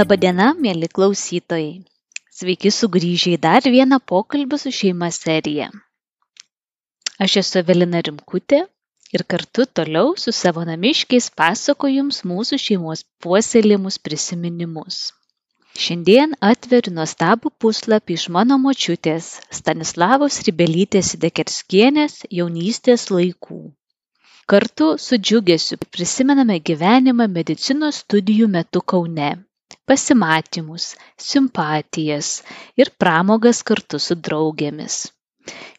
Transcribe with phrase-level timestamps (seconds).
[0.00, 1.72] Labadiena, mėly klausytojai.
[2.32, 5.66] Sveiki sugrįžę į dar vieną pokalbį su šeima seriją.
[7.24, 8.60] Aš esu Evelina Rimkutė
[9.16, 15.02] ir kartu toliau su savo namiškiais pasakoju jums mūsų šeimos puoselėjimus prisiminimus.
[15.82, 19.28] Šiandien atveriu nuostabų puslapį iš mano močiutės
[19.60, 23.60] Stanislavos Ribelytės Dekerskienės jaunystės laikų.
[24.54, 29.32] Kartu su džiugesiu prisimename gyvenimą medicinos studijų metu Kaune,
[29.88, 30.94] pasimatymus,
[31.30, 32.40] simpatijas
[32.80, 35.00] ir pramogas kartu su draugėmis.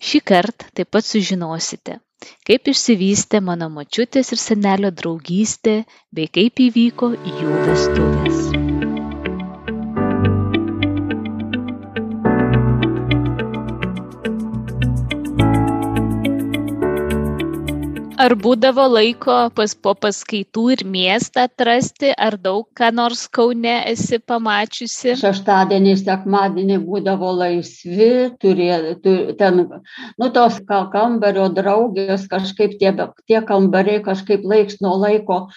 [0.01, 1.99] Šį kartą taip pat sužinosite,
[2.49, 5.77] kaip išsivystė mano močiutės ir senelio draugystė
[6.11, 8.70] bei kaip įvyko jų vestuvės.
[18.21, 24.19] Ar būdavo laiko pas po paskaitų ir miestą atrasti, ar daug ką nors Kaune esi
[24.31, 25.15] pamačiusi?
[25.21, 28.11] Šeštadienį, sekmadienį būdavo laisvi,
[28.41, 29.63] turė, tu, ten,
[30.21, 32.93] nu, tos kambario draugės, kažkaip tie,
[33.25, 35.47] tie kambariai kažkaip laiks nuo laiko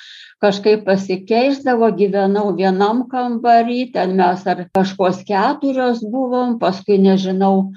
[0.44, 7.70] kažkaip pasikeisdavo, gyvenau vienam kambarį, ten mes ar kažkos keturios buvom, paskui nežinau,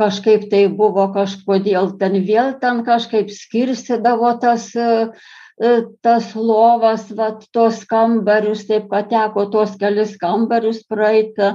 [0.00, 5.10] kažkaip tai buvo kažkodėl ten vėl ten kažkaip skirstydavo tas, e,
[5.60, 5.72] e,
[6.04, 11.54] tas lovas, vat, tos kambarius, taip kad teko tos kelis kambarius praeiti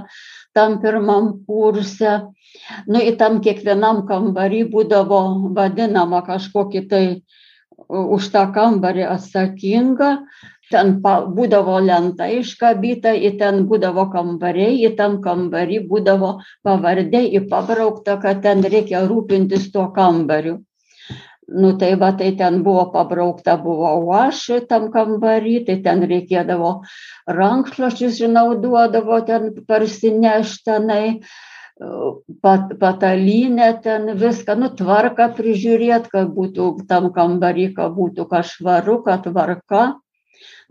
[0.56, 2.20] tam pirmam kurse.
[2.88, 5.22] Nu, į tam kiekvienam kambarį būdavo
[5.58, 7.06] vadinama kažkokį tai
[7.90, 10.12] už tą kambarį atsakinga,
[10.72, 16.32] ten būdavo lenta iškabyta, į ten būdavo kambariai, į tam kambarį būdavo
[16.66, 20.62] pavardė įpabraukta, kad ten reikia rūpintis tuo kambariu.
[21.48, 26.72] Nu tai va, tai ten buvo pabraukta, buvo aš tam kambarį, tai ten reikėdavo
[27.30, 31.20] rankšluošius, žinau, duodavo ten parsineštenai,
[32.42, 39.30] pat, patalynę ten viską, nu tvarką prižiūrėti, kad būtų tam kambarį, kad būtų kažvaru, kad
[39.30, 39.84] tvarka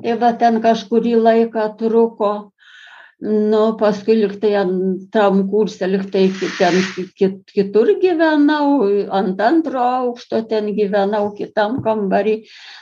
[0.03, 2.35] tai va ten kažkurį laiką truko.
[3.25, 6.25] Nu, paskui liktai antram kursė, liktai
[6.59, 6.75] ten
[7.17, 8.83] kit, kitur gyvenau,
[9.17, 12.35] ant antro aukšto ten gyvenau, kitam kambarį.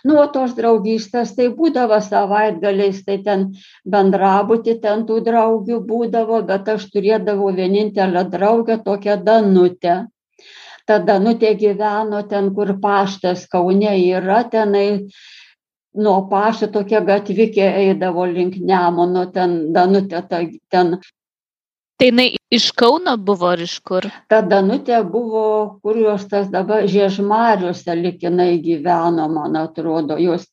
[0.09, 3.45] Nu, o tos draugystės tai būdavo savaitgaliais, tai ten
[3.85, 9.99] bendrabuti, ten tų draugių būdavo, bet aš turėdavau vienintelę draugę, tokią Danutę.
[10.89, 14.89] Ta Danutė gyveno ten, kur paštas Kaune yra, tenai
[15.95, 20.41] nuo pašto tokia gatvikė eidavo link Nemono, ten Danutė, ta,
[20.73, 20.97] ten.
[22.01, 24.09] Tai jinai iš Kauno buvo ar iš kur?
[24.33, 25.45] Ta Danutė buvo,
[25.85, 30.19] kur jos tas dabar Žiežmariuose likinai gyveno, man atrodo.
[30.19, 30.49] Jos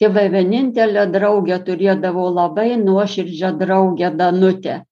[0.00, 4.84] tėvai vienintelė draugė turėdavo labai nuoširdžią draugę Danutę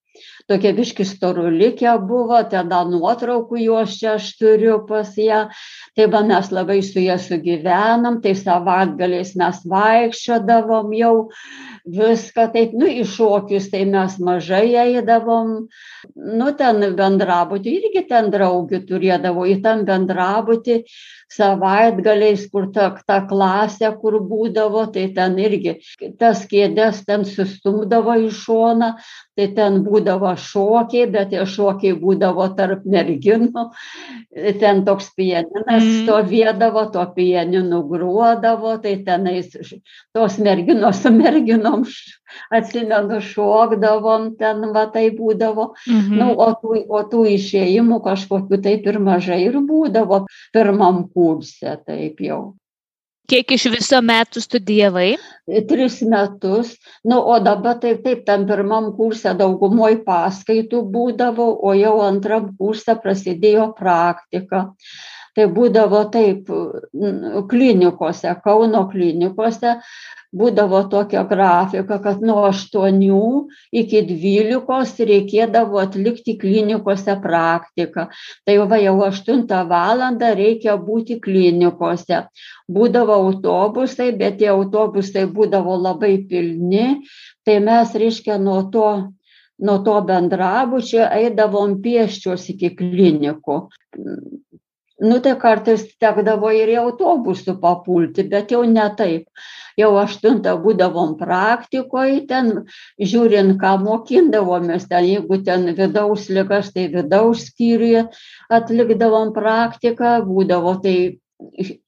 [0.49, 5.45] tokie biški storulikę buvo, tada nuotraukų jos čia aš turiu pas ją.
[5.95, 11.15] Tai va mes labai su ja sugyvenam, tai savaitgaliais mes vaikščiodavom jau
[11.85, 15.51] viską taip, nu, į šokius tai mes mažai eidavom,
[16.15, 20.81] nu, ten bendrabutį, irgi ten draugių turėdavo, į tam bendrabutį
[21.31, 25.77] savaitgaliais, kur ta, ta klasė, kur būdavo, tai ten irgi
[26.19, 28.91] tas kėdės ten sustumdavo į šoną,
[29.37, 33.65] tai ten būdavo šokiai, bet tie šokiai būdavo tarp merginų,
[34.61, 36.03] ten toks pieninas mm.
[36.03, 39.51] stovėdavo, to pieninu gruodavo, tai tenais
[40.15, 41.85] tos merginos su merginom,
[42.53, 46.19] atsimenu, šokdavom, ten va tai būdavo, -hmm.
[46.19, 52.21] nu, o, tų, o tų išėjimų kažkokiu taip ir mažai ir būdavo pirmam kurse, taip
[52.21, 52.55] jau.
[53.25, 55.15] Kiek iš viso metų studijavai?
[55.69, 56.75] Tris metus.
[57.05, 62.97] Nu, o dabar taip, taip, tam pirmam kursė daugumoj paskaitų būdavo, o jau antram kursė
[63.01, 64.67] prasidėjo praktika.
[65.35, 66.47] Tai būdavo taip
[67.51, 69.73] klinikose, Kauno klinikose,
[70.35, 73.01] būdavo tokia grafika, kad nuo 8
[73.81, 78.07] iki 12 reikėdavo atlikti klinikose praktiką.
[78.47, 82.23] Tai va jau 8 valandą reikia būti klinikose.
[82.71, 87.03] Būdavo autobusai, bet tie autobusai būdavo labai pilni,
[87.45, 88.89] tai mes, reiškia, nuo to
[89.57, 93.59] nuo to bendrabučio eidavom pieščios iki klinikų.
[94.99, 99.25] Nu tai kartais tekdavo ir į autobusų papulti, bet jau ne taip.
[99.75, 102.51] Jau aštuntą būdavom praktikoj ten
[102.95, 108.05] žiūrint ką mokindavomės ten jeigu ten vidaus ligas tai vidaus skyriuje
[108.59, 110.95] atlikdavom praktiką būdavo tai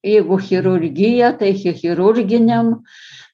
[0.03, 2.81] jeigu chirurgija tai chirurginiam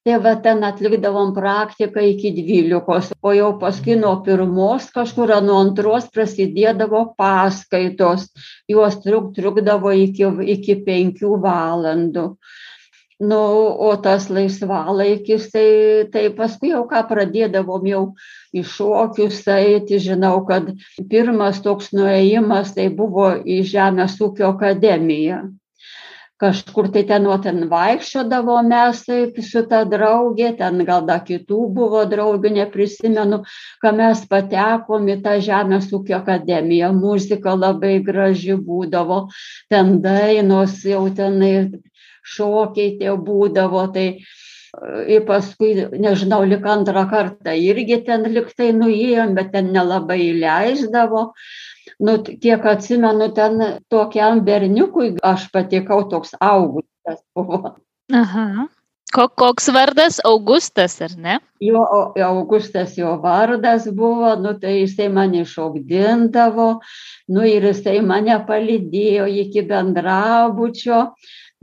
[0.03, 6.09] tai va ten atlikdavom praktiką iki dvylikos o jau paskui nuo pirmos kažkur nuo antros
[6.11, 8.27] prasidėdavo paskaitos.
[8.67, 12.25] Jos truk trukdavo iki iki penkių valandų.
[13.23, 13.39] Nu
[13.88, 15.67] o tas laisvalaikis tai
[16.11, 18.03] tai paskui jau ką pradėdavom jau
[18.51, 20.03] į šokius eiti.
[20.03, 20.73] Žinau kad
[21.07, 25.45] pirmas toks nuėjimas tai buvo į žemės ūkio akademiją
[26.41, 29.03] kažkur tai ten o ten vaikščiodavom mes
[29.50, 33.41] su ta drauge ten gal dar kitų buvo draugių neprisimenu
[33.83, 39.27] ka mes patekom į tą žemės ūkio akademiją muzika labai graži būdavo
[39.69, 41.56] ten dainos jau tenai
[42.35, 44.07] šokiai tie būdavo tai
[45.07, 45.73] ir paskui
[46.05, 51.25] nežinau lyg antrą kartą irgi ten lygtai nuėjom bet ten nelabai įleisdavo
[52.07, 57.75] nu kiek atsimenu ten tokiam berniukui aš patikau toks augustas buvo
[58.11, 58.67] Aha.
[59.13, 61.35] Ko, koks vardas Augustas, ar ne?
[61.61, 61.83] Jo,
[62.25, 66.67] Augustas jo vardas buvo, nu tai jisai mane šokdindavo,
[67.29, 71.03] nu ir jisai mane palydėjo iki bendrabučio,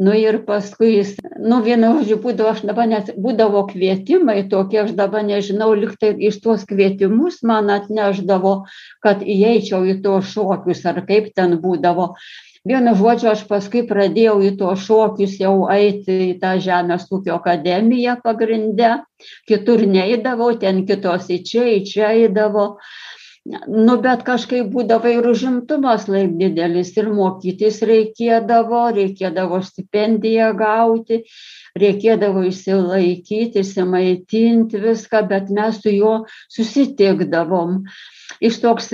[0.00, 1.14] nu ir paskui jis
[1.52, 6.14] nu vienu žodžiu būdavo aš dabar net būdavo kvietimai tokie aš dabar nežinau lyg tai
[6.28, 8.54] iš tuos kvietimus man atnešdavo
[9.04, 12.14] kad įeičiau į tuos šokius ar kaip ten būdavo.
[12.68, 18.18] Vienu žodžiu aš paskui pradėjau į tuos šokius jau eiti į tą žemės ūkio akademiją
[18.24, 18.98] pagrinde.
[19.48, 22.66] Kitur neidavau ten kitos į čia į čia eidavo
[23.86, 31.20] nu bet kažkaip būdavo ir užimtumas laik didelis ir mokytis reikėdavo reikėdavo stipendiją gauti
[31.84, 36.14] reikėdavo išsilaikyt išsimaitint viską bet mes su juo
[36.58, 37.80] susitikdavom
[38.40, 38.90] jis toks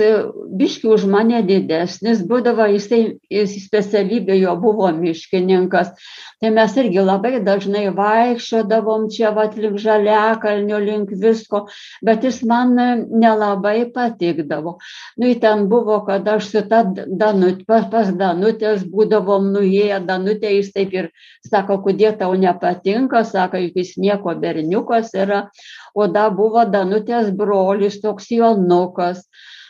[0.59, 3.01] biškį už mane didesnis būdavo jisai
[3.31, 5.93] jis specialybė jo buvo miškininkas.
[6.41, 11.65] Tai mes irgi labai dažnai vaikščiodavom čia vat link žaliakalnio link visko
[12.05, 12.75] bet jis man
[13.09, 14.77] nelabai patikdavo.
[15.17, 20.71] Nu ten buvo kad aš su ta danut pas pas danutes būdavom nuėję danutė jis
[20.75, 21.09] taip ir
[21.45, 25.47] sako kodėl tau nepatinka sako juk jis nieko berniukas yra
[25.97, 29.25] o da buvo danutės brolis toks jonukas.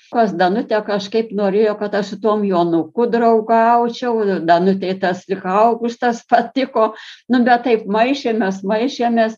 [0.08, 6.94] Kas danutė kažkaip norėjo kad aš su tuom jonuku draugaučiau danutei tas lyg augustas patiko.
[7.28, 9.36] Nu bet taip maišėmės maišėmės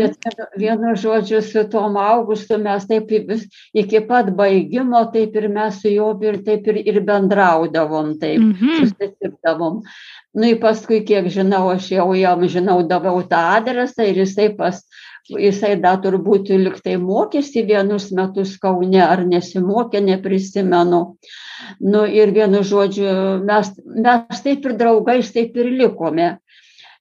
[0.00, 0.26] bet
[0.58, 5.94] vienu žodžiu su tuom augustu mes taip vis iki pat baigimo taip ir mes su
[5.94, 9.84] juo ir taip ir ir bendraudavom taip susitikdavom
[10.34, 14.82] nu ir paskui kiek žinau aš jau jam žinau daviau tą adresą ir jisai pas
[15.28, 21.02] jisai dar turbūt lyg tai mokėsi vienus metus kaune ar nesimokė neprisimenu.
[21.80, 26.38] Nu ir vienu žodžiu mes mes taip ir draugais taip ir likome.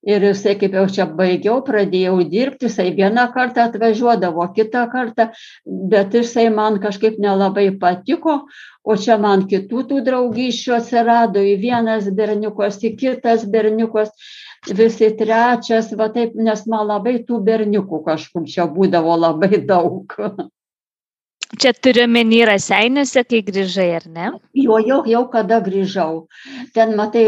[0.07, 5.25] Ir jisai kaip jau čia baigiau pradėjau dirbt jisai vieną kartą atvažiuodavo kitą kartą
[5.65, 8.45] bet jisai man kažkaip nelabai patiko
[8.83, 14.15] o čia man kitų tų draugysčių atsirado į vienas berniukas į kitas berniukas
[14.67, 20.15] vis į trečias va taip nes man labai tų berniukų kažkur čia būdavo labai daug.
[21.59, 24.27] Čia turiu menį raseiniuose, kai grįžai, ar ne?
[24.53, 26.27] jo jau jau kada grįžau.
[26.75, 27.23] Ten matai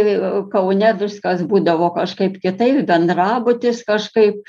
[0.52, 4.44] kaune viskas būdavo kažkaip kitaip bendrabutis kažkaip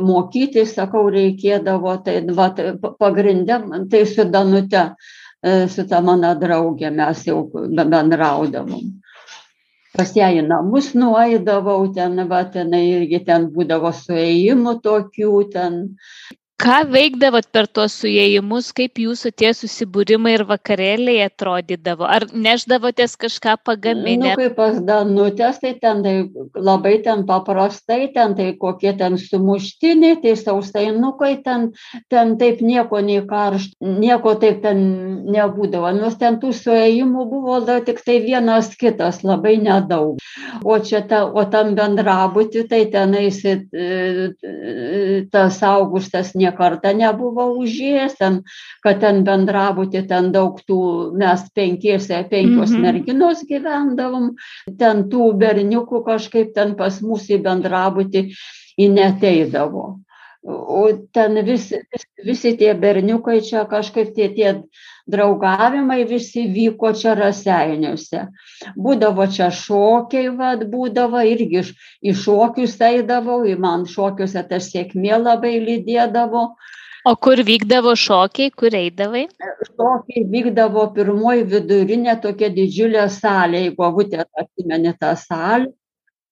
[0.00, 2.62] mokytis sakau reikėdavo tai vat
[3.00, 3.58] pagrinde
[3.90, 4.84] tai su danute
[5.68, 8.94] su ta mano drauge mes jau bendraudavom
[9.96, 15.78] pas ją į namus nueidavau ten va tenai irgi ten būdavo suėjimų tokių ten
[16.58, 22.02] Ką veikdavot per tuos suėjimus, kaip jūsų tie susibūrimai ir vakarėliai atrodydavo?
[22.02, 24.32] Ar neždavotės kažką pagaminę?
[24.32, 26.14] Nu, kaip pas Danutės, tai ten tai
[26.58, 31.68] labai ten paprastai, ten tai kokie ten sumuštiniai, tai sausainukai, ten,
[32.10, 34.82] ten taip nieko nei karšt, nieko taip ten
[35.30, 35.94] nebūdavo.
[35.94, 40.18] Nors ten tų suėjimų buvo da, tik tai vienas kitas, labai nedaug.
[40.66, 47.46] O čia ta, o tam bendrabuti, tai tenais e, e, tas augustas nie kartą nebuvo
[47.60, 48.42] užėjęs, ten,
[48.82, 52.82] kad ten bendrabuti, ten daug tų, mes penkiese, penkios mm -hmm.
[52.82, 54.34] merginos gyvendavom,
[54.78, 58.32] ten tų berniukų kažkaip ten pas mus į bendrabuti
[58.78, 60.00] į neteidavo.
[60.46, 61.80] O ten visi,
[62.24, 64.52] visi tie berniukai čia kažkaip tie, tie
[65.10, 68.22] draugavimai visi vyko čia raseiniuose.
[68.78, 75.18] Būdavo čia šokiai, vad, būdavo irgi iš, į šokius eidavau, į man šokiuose ta sėkmė
[75.18, 76.44] labai lydėdavo.
[77.08, 79.26] O kur vykdavo šokiai, kur eidavai?
[79.72, 85.72] Šokiai vykdavo pirmoji vidurinė tokia didžiulė salė, jeigu avutė atsimeni tą salę.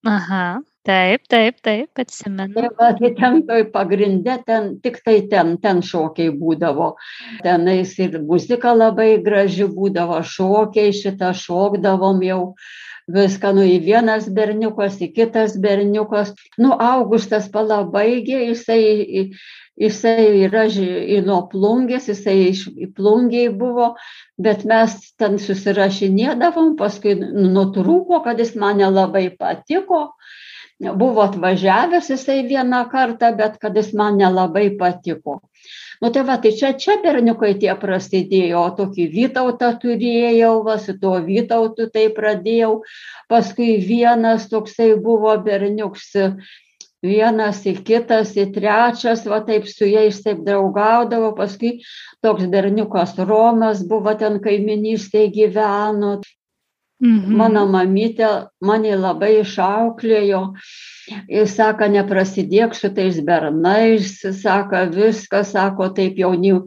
[0.07, 0.59] Aha.
[0.87, 2.53] Taip, taip, taip, atsimenu.
[2.55, 6.93] Tai va, tai ten toj pagrindė, ten, tik tai ten, ten šokiai būdavo.
[7.43, 12.39] Tenais ir muzika labai graži būdavo, šokiai šitą šokdavom jau
[13.11, 16.31] viską, nu į vienas berniukas, į kitas berniukas.
[16.55, 19.27] Nu, Augustas palabaigė, jisai,
[19.75, 20.69] jisai yra
[21.27, 22.63] nuo plungės, jisai iš
[22.95, 23.97] plungiai buvo,
[24.39, 30.05] bet mes ten susirašinėdavom, paskui nutrūko, kad jis mane labai patiko
[30.79, 35.41] buvo atvažiavęs jisai vieną kartą, bet kad jis man nelabai patiko.
[36.01, 40.93] Nu tai va, tai čia, čia berniukai tie prasidėjo, o tokį Vytautą turėjau, va, su
[41.01, 42.83] tuo Vytautu tai pradėjau,
[43.29, 46.13] paskui vienas toksai buvo berniuks,
[47.01, 51.79] vienas į kitas, į trečias, va taip su jais taip draugaudavo, paskui
[52.21, 56.19] toks berniukas Romas buvo ten kaiminystėje gyveno,
[56.97, 57.35] Mhm.
[57.37, 58.27] Mano mamytė
[58.65, 60.41] mane labai išauklėjo.
[61.29, 66.57] Jis sako, neprasidėk su tais bernais, sako, viskas, sako, taip jau nei,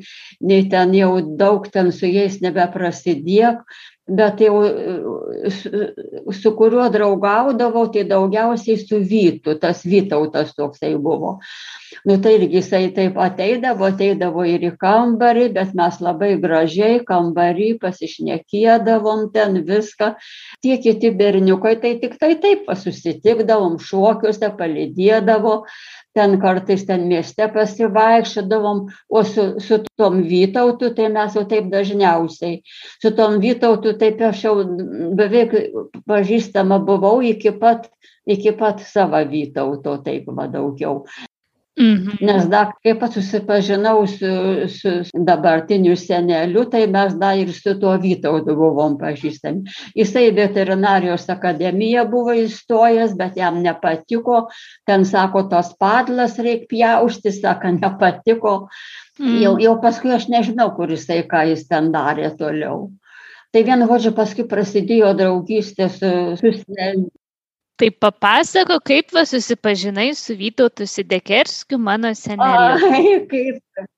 [0.40, 3.64] nei ten jau daug ten su jais nebeprasidėk,
[4.10, 4.60] bet jau
[5.54, 5.70] su,
[6.34, 11.38] su kuriuo draugaudavau, tai daugiausiai su Vytu, tas Vytautas toksai buvo.
[12.04, 17.74] Nu tai irgi jisai taip ateidavo ateidavo ir į kambarį bet mes labai gražiai kambary
[17.82, 20.14] pasišnekėdavom ten viską.
[20.62, 25.56] Tie kiti berniukai tai tiktai taip va susitikdavom šokiuose palydėdavo
[26.14, 32.60] ten kartais ten mieste pasivaikščiodavom o su su tom vytautu tai mes jau taip dažniausiai.
[33.02, 34.54] Su tom vytautu taip aš jau
[35.18, 35.54] beveik
[36.10, 37.88] pažįstama buvau iki pat
[38.26, 41.04] iki pat savo vytauto taip va daugiau
[41.80, 42.18] Mhm.
[42.20, 44.30] Nes dar kai pats susipažinau su,
[44.68, 44.90] su
[45.26, 49.64] dabartiniu seneliu, tai mes dar ir su tuo Vytautu buvom pažįstami.
[49.96, 54.42] Jisai veterinarijos akademiją buvo įstojęs, bet jam nepatiko.
[54.84, 58.56] Ten sako, tos padlas reikia pjausti, sako, nepatiko.
[59.16, 59.38] Mm.
[59.40, 62.90] Jau, jau paskui aš nežinau, kur jisai, ką jis ten darė toliau.
[63.50, 66.52] Tai vienu žodžiu paskui prasidėjo draugystė su, su
[67.80, 72.92] Tai papasako, kaip va susipažinai su Vytautu Sidekerskiu, mano seneliu.
[72.92, 73.88] Ai, kaip.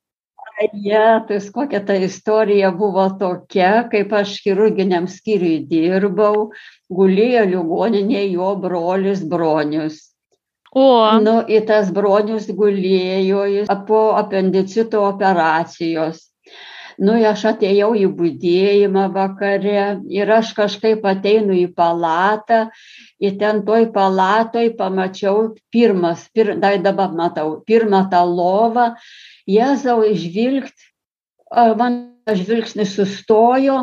[0.84, 6.52] Jetus, kokia ta istorija buvo tokia, kaip aš chirurginiam skyriui dirbau,
[6.92, 9.98] gulėjo ligoninėje jo brolis bronius.
[10.70, 10.86] O.
[11.24, 16.28] Nu, į tas bronius gulėjo po apendicito operacijos
[17.00, 22.66] nu aš atėjau į budėjimą vakare ir aš kažkaip ateinu į palatą
[23.22, 28.92] ir ten toj palatoj pamačiau pirmas, pir, dar dabar matau, pirmą tą lovą,
[29.50, 30.74] Jėzau žvilgt,
[31.50, 33.78] mano žvilgsnis sustojo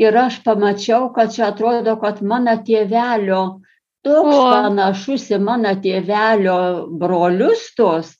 [0.00, 3.60] ir aš pamačiau, kad čia atrodo, kad mano tėvelio
[4.06, 4.46] toks o.
[4.50, 6.56] panašus į mano tėvelio
[7.00, 8.14] brolius tos,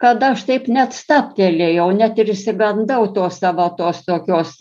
[0.00, 4.56] kad aš taip net staptelėjau, net ir įsigandau tos savo tos tokios,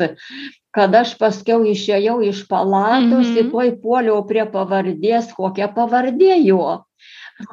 [0.75, 3.39] kad aš paskiau išėjau iš palatos mm -hmm.
[3.39, 6.83] ir tuoj puoliau prie pavardės, kokia pavardė jo.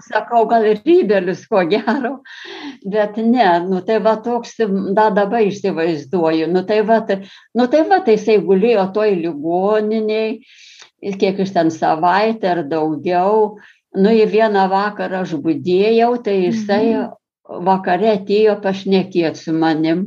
[0.02, 2.22] Sakau, gal ir rybelis, ko gero,
[2.84, 4.56] bet ne, nu tai va toks,
[4.98, 6.98] da dabar įsivaizduoju, nu tai va,
[7.54, 10.40] nu tai va, tai jisai gulėjo toj ligoniniai,
[11.20, 13.60] kiek iš ten savaitę ar daugiau,
[13.94, 17.14] nu į vieną vakarą aš būdėjau, tai jisai mhm
[17.46, 20.02] vakare atėjo pašnekėt su manim.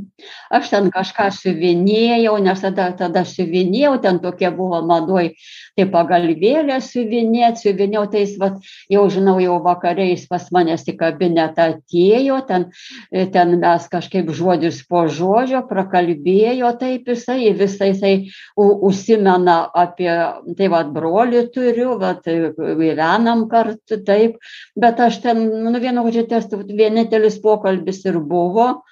[0.51, 5.31] Aš ten kažką siuvinėjau, nes tada, tada siuvinėjau, ten tokia buvo madoj,
[5.77, 8.57] tai pagalvėlė siuvinėt, siuvinėjau, tai jis, vat,
[8.91, 12.67] jau žinau, jau vakariais pas manęs į kabinetą atėjo, ten,
[13.33, 18.13] ten mes kažkaip žodis po žodžio prakalbėjo, taip jisai, visai jisai
[18.59, 20.11] užsimena apie,
[20.59, 22.27] tai vad, brolį turiu, vad,
[22.57, 24.39] gyvenam kartu, taip,
[24.79, 26.49] bet aš ten, nu, vienu žodžiu, tas
[27.29, 28.83] vienintelis pokalbis ir buvo.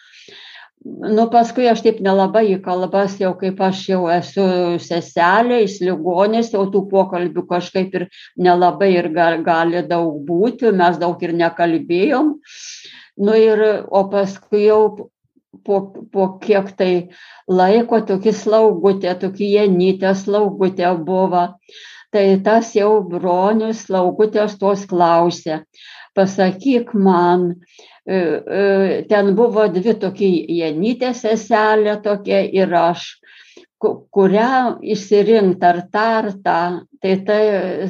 [0.86, 6.54] Nu, paskui aš taip nelabai į kalbas, jau kaip aš jau esu seselė, jis ligonis,
[6.54, 12.38] jau tų pokalbių kažkaip ir nelabai ir gali, gali daug būti, mes daug ir nekalbėjom.
[13.18, 15.10] Nu ir, o paskui jau
[15.66, 15.82] po,
[16.14, 17.10] po kiek tai
[17.50, 21.58] laiko tokia slaugutė, tokia jenytė slaugutė buvo.
[22.14, 25.66] Tai tas jau bronius slaugutės tos klausė,
[26.16, 27.50] pasakyk man,
[28.08, 33.08] ten buvo dvi tokie Janytė seselė tokia ir aš,
[33.78, 36.62] kurią išsirinkti ar tą ar tą.
[37.04, 37.42] Tai tai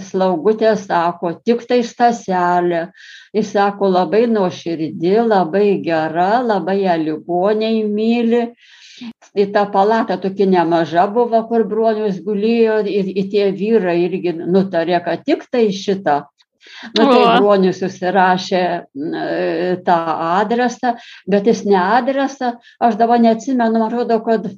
[0.03, 2.87] slaugutė sako, tik tai staselė.
[3.35, 8.41] Jis sako, labai nuoširdį, labai gera, labai ją ligoniai myli.
[9.37, 14.97] Į tą palatą tokia nemaža buvo, kur bronius gulėjo ir, ir tie vyrai irgi nutarė,
[15.05, 16.23] kad tik tai šitą
[16.97, 18.63] Nu, tai bronius susirašė
[19.87, 20.95] tą adresą,
[21.29, 24.49] bet jis ne adresą, aš dabar neatsimenu, man atrodo, kad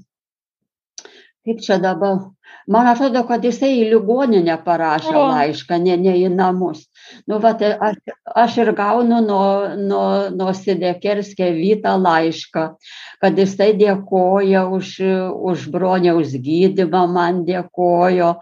[1.50, 2.20] kaip čia dabar,
[2.68, 5.24] man atrodo, kad jisai į ligoninę parašė O.
[5.32, 6.84] laišką, ne, ne į namus.
[7.30, 7.98] Nu, va, tai aš,
[8.44, 9.48] aš ir gaunu nuo,
[9.80, 12.66] nuo, nuo Sidekerskė Vytą laišką,
[13.24, 14.94] kad jisai dėkoja už,
[15.54, 18.36] už broniaus gydimą, man dėkojo,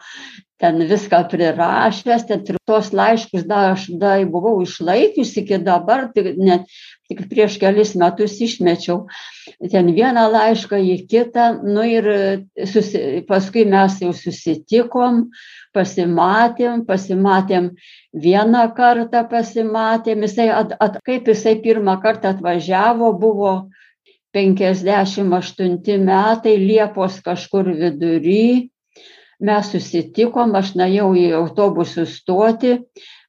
[0.58, 6.32] ten viską prirašęs, ten ir tos laiškus dar aš dar buvau išlaikiusi iki dabar, tik,
[6.42, 6.66] net,
[7.10, 9.06] tik prieš kelis metus išmečiau.
[9.72, 12.10] Ten vieną laišką į kitą, nu ir
[12.66, 15.28] susi, paskui mes jau susitikom,
[15.78, 17.72] pasimatėm, pasimatėm
[18.18, 23.54] vieną kartą pasimatėm, jisai, at, at, kaip jisai pirmą kartą atvažiavo, buvo
[24.34, 28.72] 58 metai, Liepos kažkur vidury,
[29.39, 32.77] mes susitikom, aš nuėjau į autobusų stotį,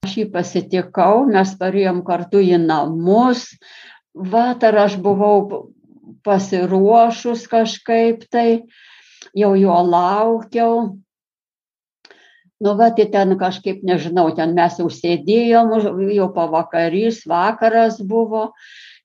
[0.06, 3.50] aš jį pasitikau, mes parėjom kartu į namus,
[4.14, 5.66] vakar aš buvau
[6.24, 8.64] pasiruošus kažkaip tai,
[9.36, 10.96] jau jo laukiau.
[12.58, 15.76] Nu, va, tai ten kažkaip, nežinau, ten mes jau sėdėjom,
[16.10, 18.48] jau pavakarys, vakaras buvo.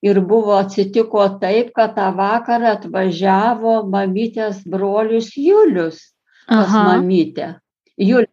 [0.04, 6.02] Ir buvo atsitiko taip, kad tą vakarą atvažiavo mamytės brolius Julius
[6.48, 6.84] pas Aha.
[6.96, 7.54] mamytę.
[7.98, 8.32] Julius,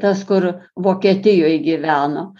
[0.00, 2.32] tas, kur Vokietijoje gyveno.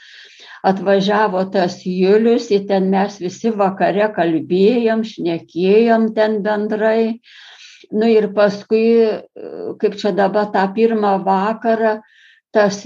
[0.63, 7.19] Atvažiavo tas Julius, ir ten mes visi vakare kalbėjom, šnekėjom ten bendrai.
[7.93, 8.87] Nu ir paskui,
[9.83, 11.99] kaip čia dabar tą pirmą vakarą,
[12.53, 12.79] tas,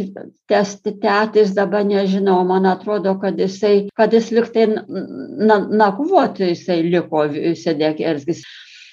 [0.48, 7.26] tas tetis dabar nežinau, man atrodo, kad jisai, kad jis liktai na, nakvoti jisai liko
[7.58, 8.42] Sedekerskis.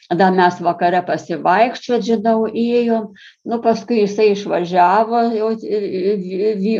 [0.10, 3.06] Tada mes vakare pasivaikščiot, žinau, ėjom,
[3.50, 5.52] nu paskui jisai išvažiavo jau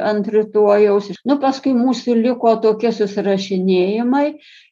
[0.10, 4.26] ant rytojaus, nu paskui mūsų liko tokie susirašinėjimai,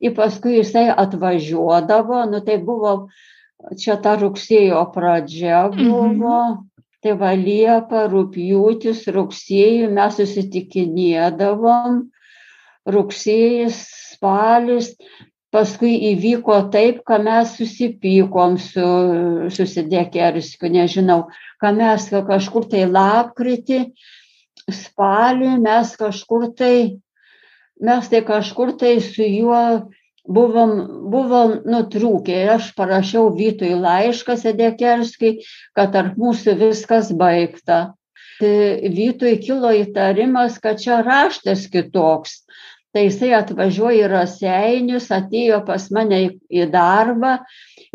[0.04, 2.96] ir paskui jisai atvažiuodavo, nu tai buvo,
[3.80, 6.68] čia ta rugsėjo pradžia buvo, mhm.
[7.02, 12.04] tai va Liepa, rūpjūtis, rugsėjų mes susitikinėdavom,
[12.92, 13.80] rugsėjas,
[14.12, 14.96] spalis,
[15.52, 18.88] paskui įvyko taip, kad mes susipykom su
[19.52, 21.26] susidėkerskiu, nežinau,
[21.62, 23.82] kad mes kažkur tai lapkritį,
[24.72, 26.76] spalį, mes kažkur tai,
[27.84, 29.64] mes tai kažkur tai su juo
[30.28, 30.76] buvom,
[31.12, 35.42] buvom nutrūkę ir aš parašiau Vytui laišką Sedekerskiai,
[35.76, 37.92] kad tarp mūsų viskas baigta.
[38.42, 38.56] Tai
[38.96, 42.42] Vytui kilo įtarimas, kad čia raštas kitoks
[42.96, 47.38] tai jisai atvažiuoja į raseinius atėjo pas mane į, į darbą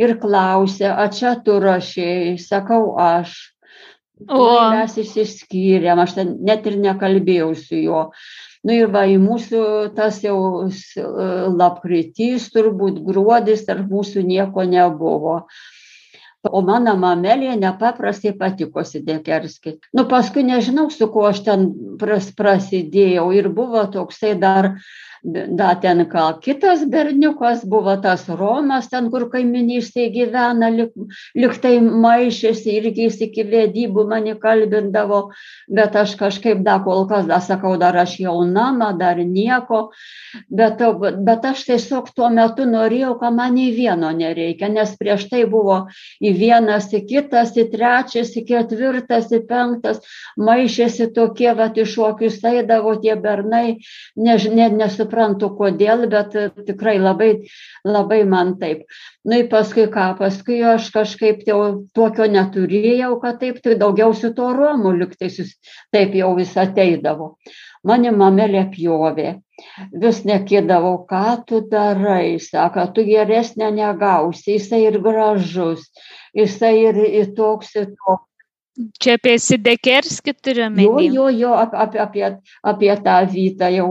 [0.00, 3.36] ir klausė, a čia tu rašėjai, sakau aš.
[4.32, 8.06] O nu, mes išsiskyrėm, aš ten net ir nekalbėjau su juo.
[8.64, 9.60] Nu ir va, į mūsų
[9.94, 10.38] tas jau
[11.60, 15.42] lapkritys, turbūt gruodis, tarp mūsų nieko nebuvo.
[16.52, 19.78] O mano mamelė nepaprastai patiko Sidekerskiai.
[19.96, 21.66] Nu, paskui nežinau, su kuo aš ten
[22.00, 23.28] pras, prasidėjau.
[23.36, 24.74] Ir buvo toksai dar
[25.26, 30.92] da ten gal kitas berniukas buvo tas Romas, ten kur kaiminystėje gyvena, lik,
[31.34, 35.20] liktai maišėsi irgi jis iki vedybų mane kalbindavo,
[35.68, 39.90] bet aš kažkaip dar kol kas, dar sakau, dar aš jaunama, dar nieko,
[40.46, 40.84] bet,
[41.26, 45.86] bet aš tiesiog tuo metu norėjau, kad man į vieno nereikia, nes prieš tai buvo
[46.22, 50.00] į vienas, į kitas, į trečias, į ketvirtas, į penktas,
[50.36, 53.78] maišėsi tokie, va, iššokius eidavo tie bernai,
[54.16, 56.36] ne, ne, nesuprantu kodėl, bet
[56.68, 57.30] tikrai labai,
[57.84, 58.86] labai man taip.
[59.26, 61.60] Na, nu, paskui ką, paskui aš kažkaip jau
[61.96, 65.32] tokio neturėjau, kad taip, tai daugiau su to Romu liktai,
[65.94, 67.34] taip jau vis ateidavo.
[67.84, 69.32] Mane mamelė pjovė,
[70.04, 75.90] vis nekėdavau, ką tu darai, sako, tu geresnė negausi, jisai ir gražus,
[76.36, 78.24] jisai ir, ir toks, ir toks.
[79.00, 81.06] Čia apie Sidekerskį turiu omeny.
[81.08, 82.26] Jo, jo, jo, apie, apie,
[82.60, 83.88] apie tą vytą jau.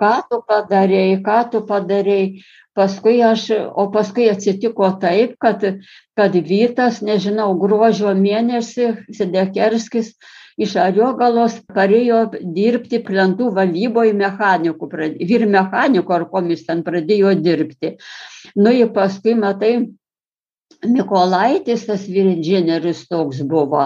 [0.00, 2.42] Ką tu padarėjai, ką tu padarėjai.
[2.78, 5.64] Paskui aš, o paskui atsitiko taip, kad,
[6.14, 10.12] kad vytas, nežinau, gruožio mėnesį Sidekerskis
[10.58, 14.90] iš Ariogalos parėjo dirbti plentų valyboje mechanikų,
[15.30, 17.94] vyr mechanikų ar komis ten pradėjo dirbti.
[18.58, 19.76] Nu ir paskui, matai,
[20.86, 23.84] Mikolaitis, tas vyr inžinierius toks buvo.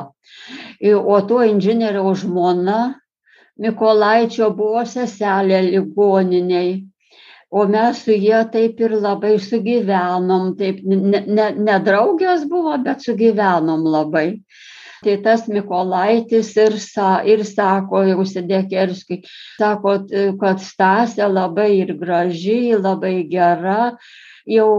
[0.85, 2.80] O to inžinieriaus žmona
[3.62, 6.82] Mikolaičio buvo seselė ligoniniai.
[7.52, 13.04] O mes su jie taip ir labai sugyvenom, taip, ne, ne, ne draugės buvo, bet
[13.04, 14.40] sugyvenom labai.
[15.02, 19.24] Tai tas Mikolaitis ir, sa, ir sako, jau Sidekerskiai,
[19.58, 19.96] sako,
[20.38, 23.96] kad Stasė labai ir graži, labai gera,
[24.46, 24.70] jau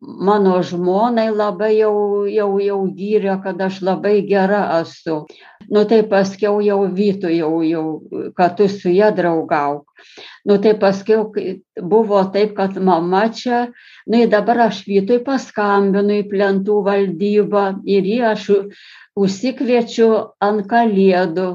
[0.00, 5.24] mano žmonai labai jau, jau, jau gyrė, kad aš labai gera esu.
[5.68, 7.84] Nu tai paskiau jau Vytų, jau, jau,
[8.36, 9.84] kad tu su ją draugauk.
[10.48, 11.28] Nu tai paskiau
[11.82, 13.66] buvo taip, kad mama čia,
[14.06, 18.48] nu ir dabar aš Vytui paskambinu į plentų valdybą ir jį aš
[19.18, 20.10] užsikviečiu
[20.44, 21.48] ant kalėdų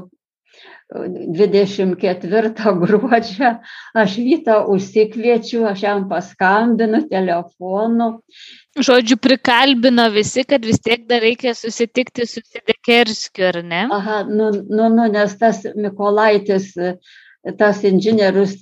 [0.94, 3.50] 24 gruodžio
[3.94, 8.20] aš Vytą užsikviečiu, aš jam paskambinu telefonu.
[8.78, 13.82] Žodžiu, prikalbino visi, kad vis tiek dar reikia susitikti su Sidekerskiu, ar ne?
[13.90, 16.72] Aha, nu, nu, nu, nes tas Mikolaitis,
[17.58, 18.58] tas inžinierius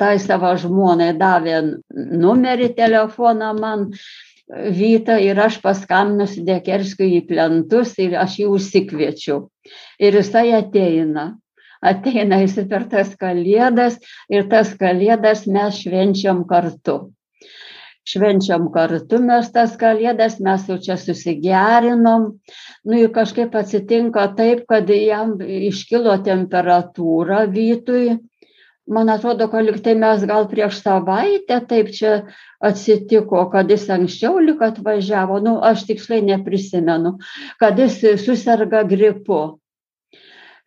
[0.00, 3.90] tai savo žmonai davė numerį telefoną man.
[4.50, 9.38] Vyta ir aš paskambinu Sidekerskiu į plentus ir aš jį užsikviečiu.
[10.02, 11.30] Ir jisai ateina
[11.82, 13.98] ateina jisai per tas kalėdas
[14.30, 16.98] ir tas kalėdas mes švenčiam kartu.
[18.06, 22.24] Švenčiam kartu mes tas kalėdas, mes jau čia susigerinom.
[22.86, 28.18] Nu ir kažkaip atsitinka taip, kad jam iškilo temperatūra vytui.
[28.86, 32.16] Man atrodo, kad liktai mes gal prieš savaitę taip čia
[32.58, 37.16] atsitiko, kad jis anksčiau lik atvažiavo, nu aš tiksliai neprisimenu,
[37.62, 39.42] kad jis susirga gripu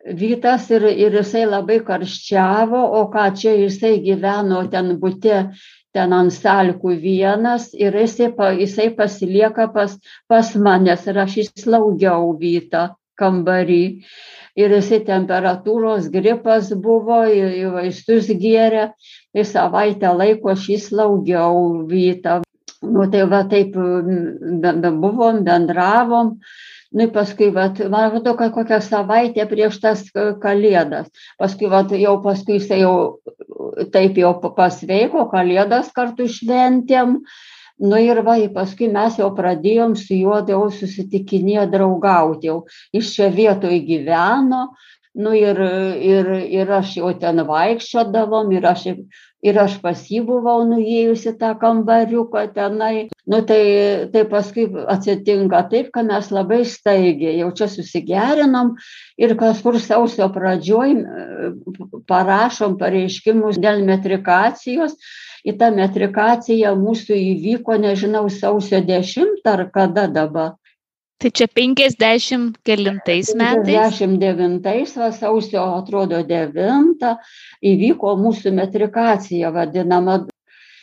[0.06, 5.50] vytas ir, ir jisai labai karščiavo, o ką čia jisai gyveno ten būte,
[5.96, 9.98] ten ant salkų vienas ir jisai, jisai pasilieka pas,
[10.28, 13.84] pas manęs ir aš įslaugiau vytą kambarį.
[14.56, 18.86] Ir jisai temperatūros gripas buvo, ir, ir vaistus gėrė,
[19.36, 22.40] ir savaitę laiko aš įslaugiau vytą.
[22.86, 26.38] Nu, tai va taip buvom, bendravom.
[26.96, 30.04] Nu paskui vat man atrodo kad kokią savaitę prieš tas
[30.40, 31.10] kalėdas.
[31.36, 33.18] Paskui vat jau paskui jisai jau
[33.92, 37.18] taip jau pasveiko kalėdas kartu šventėm
[37.78, 42.64] nu ir va paskui mes jau pradėjom su juo jau susitikinėt draugaut jau.
[42.92, 44.68] Jis čia vietoj gyveno
[45.16, 45.58] nu ir
[46.00, 46.26] ir
[46.60, 48.82] ir aš jau ten vaikščiodavom ir aš
[49.46, 53.08] ir aš pas jį buvau nuėjus į tą kambariuką tenai.
[53.26, 58.74] Nu tai tai paskui atsitinka taip kad mes labai staigiai jau čia susigerinom
[59.16, 60.96] ir kažkur sausio pradžioj
[62.12, 64.96] parašom pareiškimus dėl metrikacijos
[65.46, 70.54] į tą metrikaciją mūsų įvyko nežinau sausio dešimtą ar kada dabar
[71.16, 73.96] Tai čia 50 kelintais metais?
[73.96, 77.06] 59 sausio, atrodo, 9
[77.64, 80.26] įvyko mūsų metrikacija vadinama.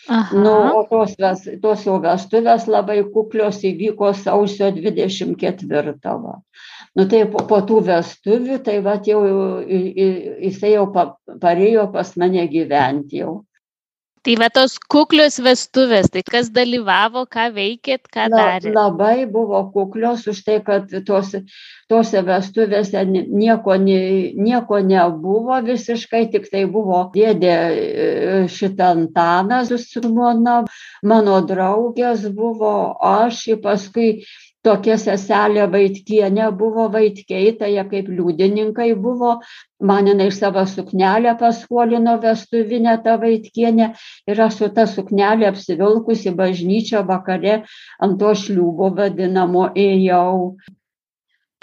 [0.10, 0.36] Aha.
[0.36, 1.14] Nu, o tos,
[1.62, 5.94] tos jau vestuvės labai kuklios įvyko sausio 24.
[6.02, 6.40] Va.
[6.98, 9.22] Nu tai po, po tų vestuvių, tai va jau
[9.70, 11.12] jisai jau pa,
[11.46, 13.44] parėjo pas mane gyventi jau.
[14.24, 18.72] Tai va tos kuklios vestuvės, tai kas dalyvavo, ką veikėt, ką darė?
[18.72, 21.34] Labai buvo kuklios už tai, kad tos,
[21.92, 28.08] tose vestuvėse nieko, nieko nebuvo visiškai, tik tai buvo dėdė e,
[28.48, 30.62] šitą Antanas su žmona,
[31.04, 34.24] mano draugės buvo, aš paskui
[34.64, 39.36] tokia seselė Vaitkienė buvo Vaitkeitaja, kaip liudininkai buvo,
[39.84, 43.90] man jinai savo suknelę paskolino vestuvinę tą Vaitkienę
[44.32, 47.60] ir aš su tą suknelę apsivilkusi bažnyčią vakare
[48.00, 50.56] ant to šliūbo vadinamo ėjau.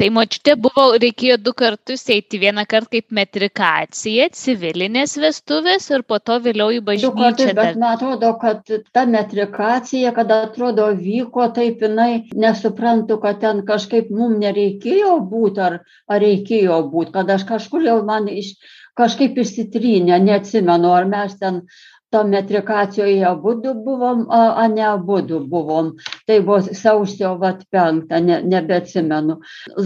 [0.00, 6.16] Tai močiutė buvo, reikėjo du kartus eiti, vieną kartą kaip metrikacija, civilinės vestuvės ir po
[6.24, 7.10] to vėliau į bažnyčią.
[7.10, 13.42] Du kartus, bet man atrodo, kad ta metrikacija, kad atrodo vyko taip, jinai nesuprantu, kad
[13.44, 18.54] ten kažkaip mums nereikėjo būti ar, ar reikėjo būti, kad aš kažkur jau man iš,
[18.96, 21.66] kažkaip įsitrynė, neatsimenu, ar mes ten
[22.10, 25.92] to metrikacijoje abudu buvom, a, a ne abudu buvom.
[26.26, 29.38] Tai buvo sausio vat penktą, ne, nebeatsimenu.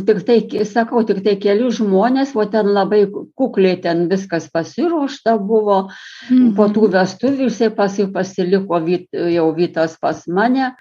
[0.09, 5.85] Tik tai, sakau, tik tai keli žmonės, o ten labai kukliai ten viskas pasiruošta buvo.
[6.31, 6.55] Mhm.
[6.57, 10.73] Po tų vestuvių jisai pasi, pasiliko vyt, jau Vytas pas mane.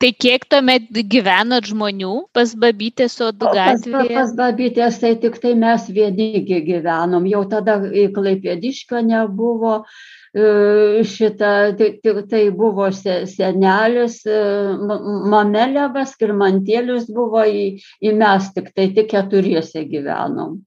[0.00, 3.94] Tai kiek tuomet gyvenot žmonių pas babytės sodų gatvėje?
[3.94, 9.84] Pas, pas babytės tai tik tai mes vieni gyvenom, jau tada į Klaipėdiškio nebuvo,
[10.34, 14.38] šitą, tai, tai, tai buvo senelis, e,
[15.30, 20.58] Mamelevas, Kirmantėlis buvo į, į mes, tik tai tik keturiese gyvenom.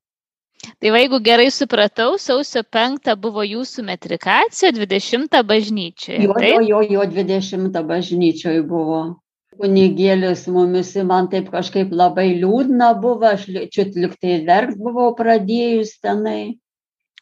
[0.79, 6.23] Tai va, jeigu gerai supratau, sausio 5 buvo jūsų metrikacija, 20 bažnyčioje.
[6.23, 9.19] Jo, jo, jo, jo 20 bažnyčioje buvo.
[9.57, 16.59] kunigėlis mumis man taip kažkaip labai liūdna buvo, aš čiut liktai verkt buvau pradėjus tenai.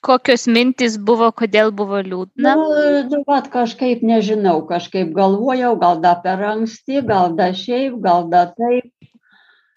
[0.06, 2.54] Kokios mintys buvo, kodėl buvo liūdna?
[2.54, 8.46] Na, vat kažkaip nežinau, kažkaip galvojau, gal da per anksti, gal da šiaip, gal da
[8.54, 8.92] taip.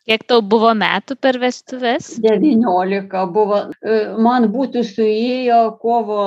[0.08, 2.14] Kiek tau buvo metų per vestuves?
[2.24, 3.64] 19 buvo.
[3.80, 6.22] E, man būtų suėjo kovo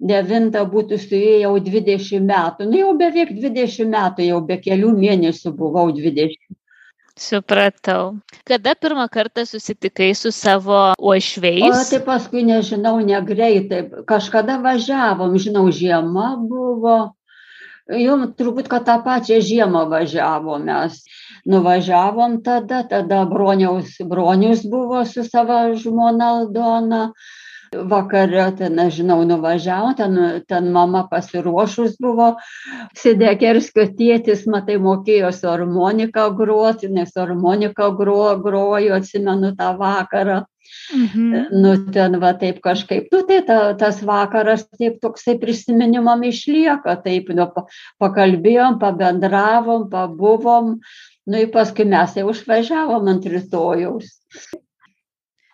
[0.00, 2.68] 9 būtų suėję jau 20 metų.
[2.70, 6.36] Nu jau beveik 20 metų, jau be kelių mėnesių buvau 20.
[7.20, 8.16] Supratau.
[8.48, 11.68] Kada pirmą kartą susitikai su savo uošveis?
[11.68, 13.82] O tai paskui nežinau, negreitai.
[14.08, 16.96] Kažkada važiavom, žinau, žiema buvo.
[17.90, 20.96] Jau turbūt, kad tą pačią žiemą važiavom mes.
[21.50, 27.02] Nuvažiavom tada, tada broniaus, bronius buvo su savo žmona Aldona
[27.72, 30.16] vakare ten nežinau nuvažiavom ten
[30.48, 32.32] ten mama pasiruošus buvo
[32.98, 40.44] sidekerskio tėtis matai mokėjo su armonika grot nes armonika gro grojo atsimenu tą vakarą
[40.94, 41.46] Mhm.
[41.62, 47.30] Nu, ten va taip kažkaip, nu, tai ta, tas vakaras taip toksai prisiminimam išlieka, taip,
[47.34, 47.46] nu,
[48.02, 50.76] pakalbėjom, pabendravom, pabuvom,
[51.26, 54.14] nu, ir paskui mes jau išvažiavom ant rytojaus.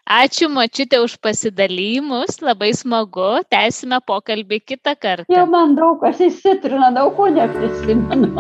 [0.07, 5.27] Ačiū mačiutė už pasidalymus, labai smagu, tęsime pokalbį kitą kartą.
[5.35, 8.31] Jau man daug kas įsitrina, daug ko neprisimenu.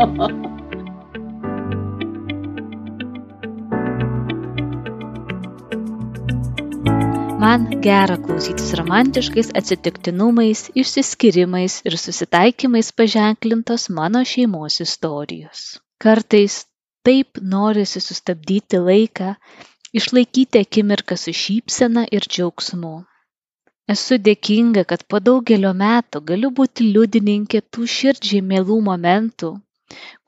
[7.42, 15.81] Man gera klausytis romantiškais atsitiktinumais, išsiskyrimais ir susitaikymais paženklintos mano šeimos istorijos.
[15.98, 16.62] Kartais
[17.02, 19.35] taip norisi sustabdyti laiką
[20.00, 22.94] išlaikyti akimirką su šypsena ir džiaugsmu.
[23.94, 29.50] Esu dėkinga, kad po daugelio metų galiu būti liudininkė tų širdžiai mielų momentų,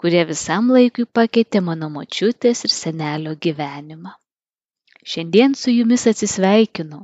[0.01, 4.15] kurie visam laikui pakeitė mano močiutės ir senelio gyvenimą.
[5.09, 6.99] Šiandien su jumis atsisveikinu.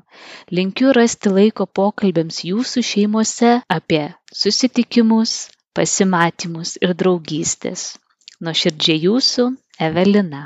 [0.58, 4.02] Linkiu rasti laiko pokalbėms jūsų šeimose apie
[4.42, 5.36] susitikimus,
[5.78, 7.86] pasimatymus ir draugystės.
[8.44, 9.48] Nuoširdžiai jūsų
[9.88, 10.42] Evelina.